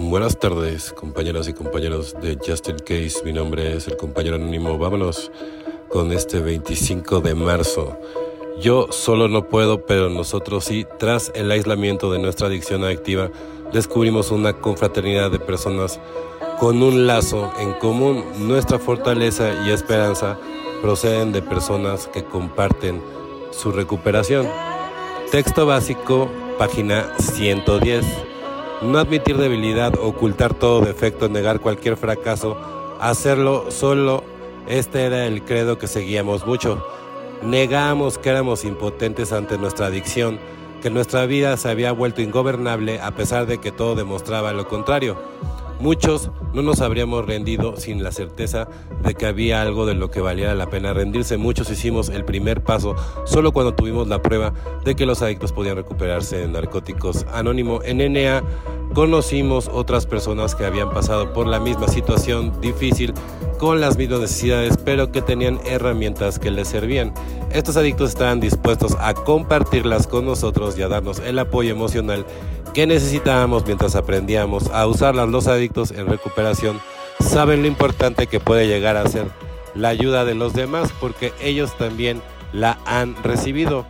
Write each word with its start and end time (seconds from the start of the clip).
Buenas 0.00 0.38
tardes, 0.38 0.92
compañeras 0.92 1.48
y 1.48 1.52
compañeros 1.52 2.14
de 2.22 2.38
Justin 2.38 2.78
Case. 2.78 3.20
Mi 3.24 3.32
nombre 3.32 3.76
es 3.76 3.88
el 3.88 3.96
compañero 3.96 4.36
anónimo. 4.36 4.78
Vámonos 4.78 5.30
con 5.88 6.12
este 6.12 6.38
25 6.38 7.20
de 7.20 7.34
marzo. 7.34 7.98
Yo 8.60 8.86
solo 8.90 9.28
no 9.28 9.48
puedo, 9.48 9.84
pero 9.84 10.08
nosotros 10.08 10.64
sí. 10.64 10.86
Tras 10.98 11.32
el 11.34 11.50
aislamiento 11.50 12.12
de 12.12 12.20
nuestra 12.20 12.46
adicción 12.46 12.84
adictiva, 12.84 13.30
descubrimos 13.72 14.30
una 14.30 14.54
confraternidad 14.54 15.30
de 15.30 15.40
personas 15.40 16.00
con 16.58 16.82
un 16.82 17.06
lazo 17.06 17.52
en 17.58 17.74
común. 17.74 18.24
Nuestra 18.38 18.78
fortaleza 18.78 19.52
y 19.66 19.72
esperanza 19.72 20.38
proceden 20.80 21.32
de 21.32 21.42
personas 21.42 22.06
que 22.06 22.24
comparten 22.24 23.02
su 23.50 23.72
recuperación. 23.72 24.48
Texto 25.32 25.66
básico, 25.66 26.30
página 26.56 27.12
110. 27.18 28.27
No 28.80 28.98
admitir 28.98 29.36
debilidad, 29.36 29.98
ocultar 30.00 30.54
todo 30.54 30.80
defecto, 30.80 31.28
negar 31.28 31.58
cualquier 31.58 31.96
fracaso, 31.96 32.56
hacerlo 33.00 33.72
solo, 33.72 34.22
este 34.68 35.04
era 35.04 35.26
el 35.26 35.42
credo 35.42 35.78
que 35.78 35.88
seguíamos 35.88 36.46
mucho. 36.46 36.86
Negamos 37.42 38.18
que 38.18 38.30
éramos 38.30 38.64
impotentes 38.64 39.32
ante 39.32 39.58
nuestra 39.58 39.86
adicción, 39.86 40.38
que 40.80 40.90
nuestra 40.90 41.26
vida 41.26 41.56
se 41.56 41.68
había 41.68 41.90
vuelto 41.90 42.22
ingobernable 42.22 43.00
a 43.00 43.10
pesar 43.10 43.46
de 43.46 43.58
que 43.58 43.72
todo 43.72 43.96
demostraba 43.96 44.52
lo 44.52 44.68
contrario. 44.68 45.16
Muchos 45.80 46.32
no 46.54 46.62
nos 46.62 46.80
habríamos 46.80 47.24
rendido 47.24 47.76
sin 47.76 48.02
la 48.02 48.10
certeza 48.10 48.66
de 49.04 49.14
que 49.14 49.26
había 49.26 49.62
algo 49.62 49.86
de 49.86 49.94
lo 49.94 50.10
que 50.10 50.20
valiera 50.20 50.56
la 50.56 50.68
pena 50.68 50.92
rendirse. 50.92 51.36
Muchos 51.36 51.70
hicimos 51.70 52.08
el 52.08 52.24
primer 52.24 52.64
paso 52.64 52.96
solo 53.24 53.52
cuando 53.52 53.74
tuvimos 53.74 54.08
la 54.08 54.20
prueba 54.20 54.52
de 54.84 54.96
que 54.96 55.06
los 55.06 55.22
adictos 55.22 55.52
podían 55.52 55.76
recuperarse 55.76 56.38
de 56.38 56.48
narcóticos. 56.48 57.26
Anónimo 57.32 57.80
en 57.84 57.98
NA 58.12 58.42
conocimos 58.98 59.70
otras 59.72 60.06
personas 60.06 60.56
que 60.56 60.66
habían 60.66 60.90
pasado 60.90 61.32
por 61.32 61.46
la 61.46 61.60
misma 61.60 61.86
situación 61.86 62.60
difícil 62.60 63.14
con 63.56 63.80
las 63.80 63.96
mismas 63.96 64.22
necesidades, 64.22 64.76
pero 64.76 65.12
que 65.12 65.22
tenían 65.22 65.60
herramientas 65.64 66.40
que 66.40 66.50
les 66.50 66.66
servían. 66.66 67.14
Estos 67.52 67.76
adictos 67.76 68.08
estaban 68.08 68.40
dispuestos 68.40 68.96
a 68.98 69.14
compartirlas 69.14 70.08
con 70.08 70.26
nosotros 70.26 70.76
y 70.76 70.82
a 70.82 70.88
darnos 70.88 71.20
el 71.20 71.38
apoyo 71.38 71.70
emocional 71.70 72.26
que 72.74 72.88
necesitábamos 72.88 73.64
mientras 73.64 73.94
aprendíamos 73.94 74.66
a 74.70 74.84
usarlas 74.88 75.28
los 75.28 75.46
adictos 75.46 75.92
en 75.92 76.08
recuperación, 76.08 76.80
saben 77.20 77.62
lo 77.62 77.68
importante 77.68 78.26
que 78.26 78.40
puede 78.40 78.66
llegar 78.66 78.96
a 78.96 79.06
ser 79.06 79.28
la 79.76 79.90
ayuda 79.90 80.24
de 80.24 80.34
los 80.34 80.54
demás 80.54 80.92
porque 80.98 81.32
ellos 81.40 81.70
también 81.78 82.20
la 82.52 82.80
han 82.84 83.14
recibido. 83.22 83.86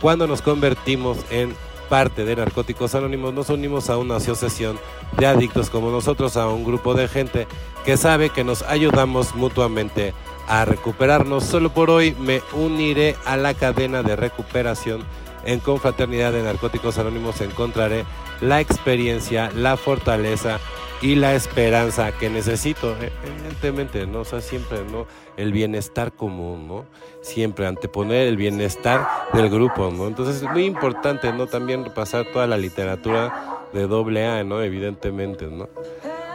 Cuando 0.00 0.26
nos 0.26 0.42
convertimos 0.42 1.18
en 1.30 1.54
parte 1.88 2.24
de 2.24 2.36
Narcóticos 2.36 2.94
Anónimos, 2.94 3.34
nos 3.34 3.48
unimos 3.50 3.90
a 3.90 3.96
una 3.96 4.16
asociación 4.16 4.78
de 5.16 5.26
adictos 5.26 5.70
como 5.70 5.90
nosotros, 5.90 6.36
a 6.36 6.48
un 6.48 6.64
grupo 6.64 6.94
de 6.94 7.08
gente 7.08 7.46
que 7.84 7.96
sabe 7.96 8.30
que 8.30 8.44
nos 8.44 8.62
ayudamos 8.62 9.34
mutuamente 9.34 10.14
a 10.46 10.64
recuperarnos. 10.64 11.44
Solo 11.44 11.70
por 11.70 11.90
hoy 11.90 12.14
me 12.20 12.42
uniré 12.52 13.16
a 13.24 13.36
la 13.36 13.54
cadena 13.54 14.02
de 14.02 14.16
recuperación 14.16 15.02
en 15.44 15.60
Confraternidad 15.60 16.32
de 16.32 16.42
Narcóticos 16.42 16.98
Anónimos 16.98 17.40
encontraré 17.40 18.04
la 18.40 18.60
experiencia, 18.60 19.50
la 19.54 19.76
fortaleza 19.76 20.58
y 21.00 21.14
la 21.14 21.34
esperanza 21.34 22.12
que 22.12 22.28
necesito, 22.28 22.96
evidentemente, 23.24 24.06
¿no? 24.06 24.24
Sea, 24.24 24.40
siempre, 24.40 24.80
¿no? 24.90 25.06
El 25.36 25.52
bienestar 25.52 26.12
común, 26.12 26.66
¿no? 26.66 26.84
Siempre 27.22 27.66
anteponer 27.66 28.26
el 28.26 28.36
bienestar 28.36 29.06
del 29.32 29.48
grupo, 29.48 29.90
¿no? 29.90 30.08
Entonces 30.08 30.42
es 30.42 30.50
muy 30.50 30.64
importante, 30.64 31.32
¿no? 31.32 31.46
También 31.46 31.84
repasar 31.84 32.26
toda 32.32 32.46
la 32.46 32.56
literatura 32.56 33.60
de 33.72 33.86
doble 33.86 34.26
A, 34.26 34.42
¿no? 34.42 34.60
Evidentemente, 34.60 35.46
¿no? 35.46 35.68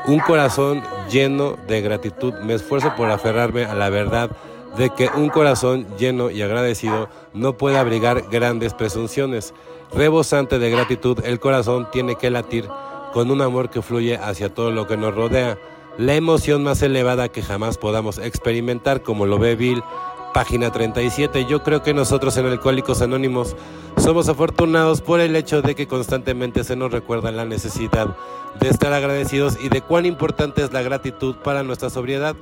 Un 0.06 0.20
corazón 0.20 0.82
lleno 1.10 1.58
de 1.68 1.82
gratitud. 1.82 2.34
Me 2.36 2.54
esfuerzo 2.54 2.94
por 2.96 3.10
aferrarme 3.10 3.66
a 3.66 3.74
la 3.74 3.90
verdad 3.90 4.30
de 4.78 4.90
que 4.90 5.10
un 5.16 5.30
corazón 5.30 5.86
lleno 5.98 6.32
y 6.32 6.42
agradecido 6.42 7.10
no 7.34 7.58
puede 7.58 7.78
abrigar 7.78 8.24
grandes 8.30 8.74
presunciones. 8.74 9.54
Rebosante 9.94 10.60
de 10.60 10.72
gratitud, 10.72 11.20
el 11.24 11.40
corazón 11.40 11.88
tiene 11.92 12.16
que 12.16 12.32
latir 12.32 12.68
con 13.14 13.30
un 13.30 13.42
amor 13.42 13.70
que 13.70 13.82
fluye 13.82 14.18
hacia 14.18 14.54
todo 14.54 14.72
lo 14.72 14.88
que 14.88 14.98
nos 14.98 15.14
rodea. 15.14 15.58
La 15.98 16.16
emoción 16.16 16.64
más 16.64 16.82
elevada 16.82 17.30
que 17.30 17.44
jamás 17.44 17.78
podamos 17.78 18.18
experimentar, 18.18 19.04
como 19.04 19.28
lo 19.28 19.38
ve 19.38 19.56
Bill, 19.56 19.84
página 20.34 20.72
37. 20.72 21.46
Yo 21.46 21.62
creo 21.62 21.84
que 21.84 21.94
nosotros 21.94 22.36
en 22.38 22.48
Alcohólicos 22.48 23.04
Anónimos 23.04 23.56
somos 23.98 24.28
afortunados 24.28 25.02
por 25.02 25.20
el 25.20 25.36
hecho 25.36 25.62
de 25.62 25.76
que 25.76 25.88
constantemente 25.88 26.64
se 26.64 26.76
nos 26.76 26.92
recuerda 26.92 27.32
la 27.32 27.46
necesidad 27.46 28.18
de 28.60 28.70
estar 28.70 28.92
agradecidos 28.92 29.58
y 29.64 29.70
de 29.70 29.82
cuán 29.82 30.08
importante 30.08 30.64
es 30.64 30.74
la 30.74 30.82
gratitud 30.82 31.36
para 31.44 31.62
nuestra 31.62 31.92
sobriedad. 31.92 32.36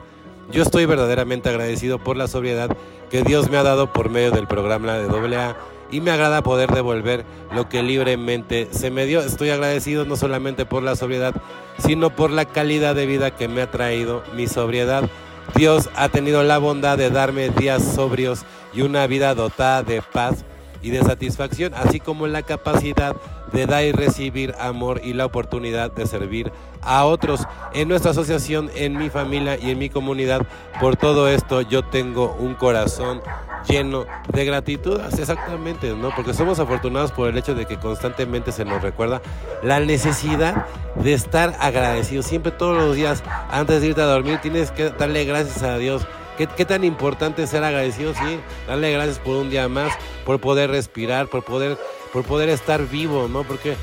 Yo 0.52 0.64
estoy 0.64 0.86
verdaderamente 0.86 1.48
agradecido 1.48 1.98
por 1.98 2.18
la 2.18 2.28
sobriedad 2.28 2.76
que 3.10 3.24
Dios 3.24 3.50
me 3.50 3.58
ha 3.58 3.64
dado 3.64 3.94
por 3.94 4.10
medio 4.10 4.32
del 4.32 4.48
programa 4.48 4.96
de 4.96 5.38
AA 5.38 5.56
y 5.92 6.02
me 6.02 6.12
agrada 6.12 6.44
poder 6.44 6.70
devolver 6.72 7.24
lo 7.54 7.70
que 7.70 7.82
libremente 7.82 8.68
se 8.72 8.92
me 8.92 9.06
dio. 9.06 9.22
Estoy 9.22 9.50
agradecido 9.50 10.04
no 10.04 10.18
solamente 10.18 10.66
por 10.66 10.84
la 10.84 10.98
sobriedad, 10.98 11.34
sino 11.78 12.10
por 12.10 12.32
la 12.32 12.44
calidad 12.44 12.96
de 12.96 13.06
vida 13.06 13.32
que 13.32 13.48
me 13.48 13.62
ha 13.62 13.72
traído 13.72 14.24
mi 14.36 14.48
sobriedad. 14.48 15.10
Dios 15.56 15.90
ha 15.96 16.10
tenido 16.10 16.44
la 16.44 16.58
bondad 16.58 16.98
de 16.98 17.10
darme 17.10 17.50
días 17.50 17.84
sobrios 17.96 18.44
y 18.74 18.82
una 18.82 19.08
vida 19.08 19.34
dotada 19.36 19.84
de 19.84 20.02
paz 20.02 20.44
y 20.82 20.90
de 20.90 21.02
satisfacción, 21.02 21.74
así 21.76 22.02
como 22.02 22.28
la 22.28 22.42
capacidad 22.42 23.16
de 23.52 23.66
dar 23.66 23.84
y 23.84 23.92
recibir 23.92 24.56
amor 24.60 25.02
y 25.04 25.14
la 25.14 25.26
oportunidad 25.26 25.92
de 25.92 26.06
servir 26.08 26.52
a 26.82 27.06
otros 27.06 27.48
en 27.74 27.88
nuestra 27.88 28.12
asociación, 28.12 28.70
en 28.76 28.98
mi 28.98 29.10
familia 29.10 29.58
y 29.58 29.72
en 29.72 29.80
mi 29.80 29.90
comunidad. 29.90 30.46
Por 30.80 30.96
todo 30.96 31.28
esto 31.28 31.62
yo 31.62 31.84
tengo 31.84 32.36
un 32.40 32.56
corazón 32.56 33.22
lleno 33.68 34.06
de 34.34 34.46
gratitud, 34.46 35.00
exactamente, 35.00 35.94
¿no? 35.96 36.10
Porque 36.16 36.34
somos 36.34 36.60
afortunados 36.60 37.12
por 37.12 37.30
el 37.30 37.38
hecho 37.38 37.54
de 37.54 37.66
que 37.66 37.78
constantemente 37.78 38.52
se 38.52 38.66
nos 38.66 38.82
recuerda 38.82 39.22
la 39.62 39.80
necesidad 39.80 40.66
de 40.96 41.14
estar 41.14 41.56
agradecidos. 41.60 42.26
Siempre 42.26 42.52
todos 42.52 42.78
los 42.78 42.96
días 42.96 43.24
antes 43.52 43.82
de 43.82 43.88
irte 43.88 44.02
a 44.02 44.06
dormir 44.06 44.40
tienes 44.42 44.72
que 44.72 44.90
darle 44.90 45.26
gracias 45.26 45.62
a 45.64 45.78
Dios 45.78 46.08
¿Qué, 46.38 46.66
tan 46.66 46.84
importante 46.84 47.44
es 47.44 47.50
ser 47.50 47.64
agradecido? 47.64 48.14
Sí, 48.14 48.40
darle 48.68 48.92
gracias 48.92 49.20
por 49.20 49.36
un 49.36 49.50
día 49.50 49.68
más, 49.68 49.94
por 50.26 50.40
poder 50.40 50.72
respirar, 50.72 51.28
por 51.28 51.44
poder, 51.44 51.78
por 52.14 52.24
poder 52.24 52.50
estar 52.50 52.88
vivo, 52.88 53.28
¿no? 53.28 53.44
Porque 53.44 53.76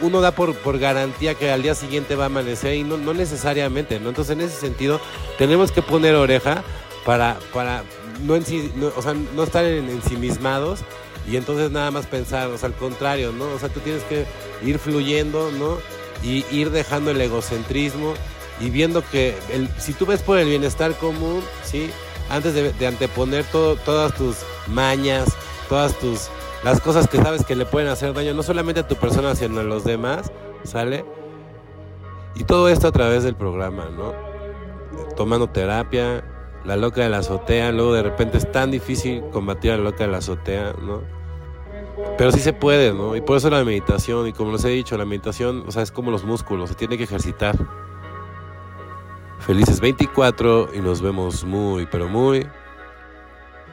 uno 0.00 0.20
da 0.20 0.32
por, 0.32 0.54
por 0.56 0.78
garantía 0.78 1.34
que 1.34 1.50
al 1.50 1.62
día 1.62 1.74
siguiente 1.74 2.16
va 2.16 2.24
a 2.24 2.26
amanecer 2.26 2.74
y 2.74 2.84
no, 2.84 2.96
no 2.96 3.14
necesariamente, 3.14 4.00
¿no? 4.00 4.08
Entonces, 4.08 4.36
en 4.36 4.42
ese 4.42 4.58
sentido, 4.58 5.00
tenemos 5.38 5.70
que 5.72 5.82
poner 5.82 6.14
oreja 6.14 6.62
para, 7.04 7.38
para 7.52 7.84
no, 8.22 8.34
o 8.34 9.02
sea, 9.02 9.14
no 9.14 9.42
estar 9.42 9.64
en, 9.64 9.88
ensimismados 9.88 10.80
y 11.28 11.36
entonces 11.36 11.70
nada 11.70 11.90
más 11.90 12.06
pensar, 12.06 12.48
o 12.48 12.58
sea, 12.58 12.68
al 12.68 12.74
contrario, 12.74 13.32
¿no? 13.32 13.46
O 13.46 13.58
sea, 13.58 13.68
tú 13.68 13.80
tienes 13.80 14.02
que 14.04 14.26
ir 14.64 14.78
fluyendo, 14.78 15.50
¿no? 15.52 15.78
Y 16.22 16.44
ir 16.50 16.70
dejando 16.70 17.10
el 17.10 17.20
egocentrismo 17.20 18.14
y 18.60 18.70
viendo 18.70 19.02
que 19.10 19.36
el, 19.52 19.68
si 19.78 19.92
tú 19.92 20.06
ves 20.06 20.22
por 20.22 20.38
el 20.38 20.48
bienestar 20.48 20.96
común, 20.96 21.42
¿sí? 21.64 21.90
Antes 22.30 22.54
de, 22.54 22.86
anteponer 22.86 23.44
todo, 23.44 23.76
todas 23.76 24.14
tus 24.14 24.36
mañas, 24.66 25.28
todas 25.68 25.98
tus 25.98 26.28
las 26.64 26.80
cosas 26.80 27.08
que 27.08 27.18
sabes 27.18 27.44
que 27.44 27.56
le 27.56 27.66
pueden 27.66 27.88
hacer 27.88 28.14
daño, 28.14 28.34
no 28.34 28.42
solamente 28.42 28.80
a 28.80 28.88
tu 28.88 28.96
persona, 28.96 29.34
sino 29.34 29.60
a 29.60 29.64
los 29.64 29.84
demás, 29.84 30.32
¿sale? 30.64 31.04
Y 32.34 32.44
todo 32.44 32.68
esto 32.68 32.88
a 32.88 32.92
través 32.92 33.24
del 33.24 33.34
programa, 33.34 33.86
¿no? 33.90 34.12
Tomando 35.16 35.48
terapia, 35.48 36.24
la 36.64 36.76
loca 36.76 37.02
de 37.02 37.08
la 37.08 37.18
azotea, 37.18 37.72
luego 37.72 37.92
de 37.92 38.02
repente 38.02 38.38
es 38.38 38.50
tan 38.50 38.70
difícil 38.70 39.22
combatir 39.32 39.72
a 39.72 39.76
la 39.76 39.84
loca 39.84 40.04
de 40.04 40.12
la 40.12 40.18
azotea, 40.18 40.74
¿no? 40.80 41.02
Pero 42.16 42.32
sí 42.32 42.40
se 42.40 42.52
puede, 42.52 42.92
¿no? 42.92 43.16
Y 43.16 43.20
por 43.20 43.36
eso 43.36 43.50
la 43.50 43.64
meditación, 43.64 44.28
y 44.28 44.32
como 44.32 44.52
les 44.52 44.64
he 44.64 44.68
dicho, 44.68 44.96
la 44.96 45.04
meditación, 45.04 45.64
o 45.66 45.72
sea, 45.72 45.82
es 45.82 45.90
como 45.90 46.10
los 46.10 46.24
músculos, 46.24 46.70
se 46.70 46.74
tiene 46.74 46.96
que 46.96 47.04
ejercitar. 47.04 47.56
Felices 49.40 49.80
24 49.80 50.68
y 50.74 50.78
nos 50.78 51.02
vemos 51.02 51.44
muy, 51.44 51.86
pero 51.86 52.08
muy 52.08 52.46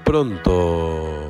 pronto. 0.03 1.29